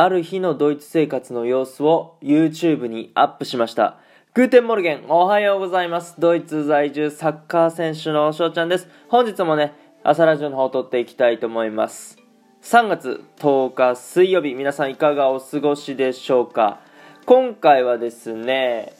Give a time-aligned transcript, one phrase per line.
[0.00, 3.98] ある日のドイツ生活の様子を YouTube にアップしました。
[4.32, 6.14] Guten Morgen、おはようございます。
[6.20, 8.88] ドイツ在住サッカー選手の翔ちゃんです。
[9.08, 9.72] 本日もね、
[10.04, 12.16] 朝ラジオの方を撮っていきたいと思います。
[12.62, 16.78] 3月10日水曜日、皆さんいかがお過ごしでしょうか？
[17.26, 18.92] 今回はですね、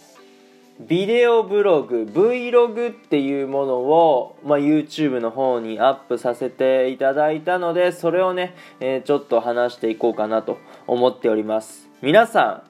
[0.80, 11.88] ビデオブログ Vlog っていうものを、まあ、YouTube の方にアップさせていただいたのでそれをね、えーちょっと話していこうかなと思っております。
[12.00, 12.62] 皆さ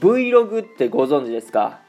[0.00, 1.83] Vlog ってご存知ですか？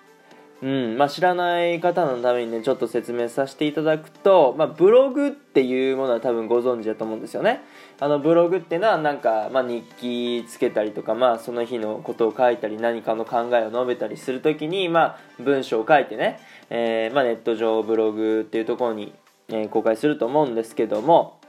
[0.66, 7.62] うんまあ、知らない方のためにねちょっと説明させていただくと、まあ、ブログっていうものは多分ご存知だと思うんですよね。
[8.00, 16.40] あのブログっていうのはなんか、まあ、日記つけたりとか、まあ、その日のことを書いたり何かの考えを述べたりするときに、まあ、文章を書いてね、
[16.72, 19.14] えーまあ、ネット上ブログっていうところに、
[19.50, 21.40] えー公開すると思うんですけども、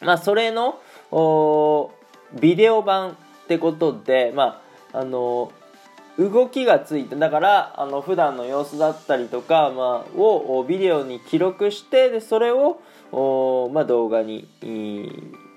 [0.00, 0.80] まあ、それの
[2.40, 3.14] ビデオ版っ
[3.46, 4.62] てことで、ま
[4.94, 5.52] ああの
[6.18, 12.80] 動きがついてだからあの普段の様子だったりとか、まあ、をビデオに記録してでそれを
[13.12, 14.48] お、まあ、動画に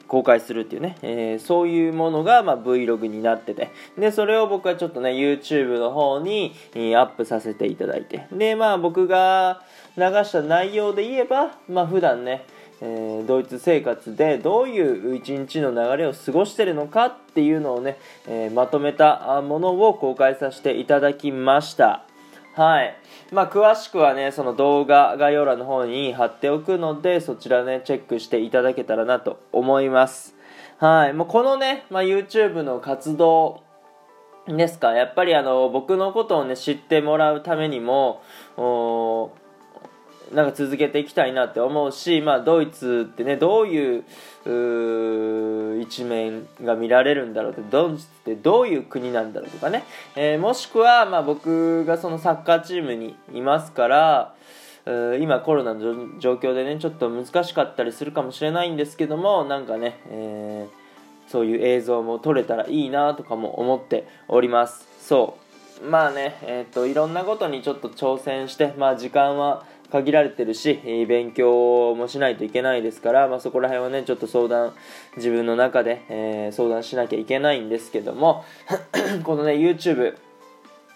[0.08, 3.72] 公開するっていうね、えーそういうものが、まあ、Vlog になってて。
[3.98, 8.28] でそれを僕はちょっとね YouTube の方にアップさせていただいて。
[8.32, 9.62] でまあ僕が
[9.98, 12.46] 流した内容で言えばまあ普段ね
[12.82, 22.04] えードイツ生活でどういう一日の流れを過ごしてるのかっていうのをね、えーまとめたものを公開させていただきました。
[22.56, 22.98] はい。
[23.32, 30.36] まあ詳しくはねその動画概要欄の方に貼っておくのでそちらねチェックしていただけたらなと思います。
[30.78, 31.14] はい。
[31.14, 33.62] もうこのね、まあ、YouTube の活動
[34.48, 34.94] ですか。
[34.94, 38.22] やっぱりあの僕のことをね知ってもらうためにも
[38.58, 39.32] お
[40.34, 44.04] なんか続けていきたいなって思うし、まあ、ドイツってねどういう
[45.82, 49.84] 一面が見られるんだろうってドイツってどういう国なんだろうとかね、
[50.16, 54.36] えーもしくは、まあ、僕がそのサッカーチームにいますから
[55.20, 60.82] 今コロナの状況でねちょっと難しかったりするかもしれないんですけどもなんかね、えー
[61.32, 64.86] そういう映像も撮れたらいいなとかも思っております。
[65.00, 65.38] そ
[65.82, 65.90] う。
[65.90, 74.74] まあねえっ、といろんなことにちょっと挑戦してまあ時間は限られてるし勉強もしないといけないですから、まあ、そこら辺はねちょっと相談
[75.18, 78.44] 自分の中で、えー相談しなきゃいけないんですけども
[79.24, 80.16] このね YouTube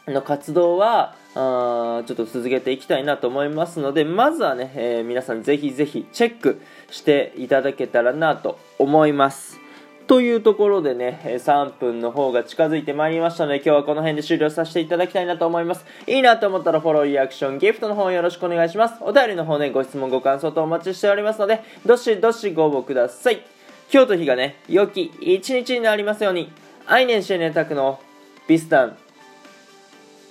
[0.08, 6.62] の活動はあちょっと続けていきたいなと思いますのでまずはね、えー皆さんぜひぜひチェック
[6.92, 9.65] していただけたらなと思います。
[10.08, 15.86] というところでね3分の方が近づいてまいりましたので今日はこの辺で終了させていただきたいなと思います。
[16.08, 18.96] いいなと思ったらフォローリアクションギフトの方よろしくお願いします。
[19.02, 23.44] お便りの方ねご質問ご感想とお待ちしておりますのでどしどしご応募ください。
[23.92, 26.52] 今日と日がね良き一日になりますように。
[26.88, 28.00] アイネンシェネタクの
[28.48, 28.98] ビスタン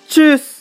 [0.06, 0.53] チュース。